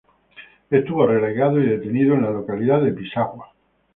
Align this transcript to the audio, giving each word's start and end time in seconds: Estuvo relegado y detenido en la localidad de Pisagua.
Estuvo 0.71 1.05
relegado 1.05 1.61
y 1.61 1.69
detenido 1.69 2.15
en 2.15 2.23
la 2.23 2.31
localidad 2.31 2.81
de 2.81 2.91
Pisagua. 2.91 3.53